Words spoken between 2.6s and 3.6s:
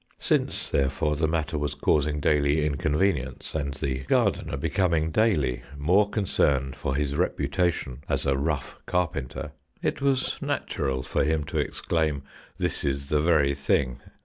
inconvenience,